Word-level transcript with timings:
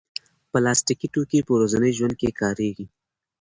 پلاستيکي 0.51 1.07
توکي 1.13 1.39
په 1.45 1.51
ورځني 1.57 1.91
ژوند 1.97 2.13
کې 2.19 2.37
کارېږي. 2.39 2.85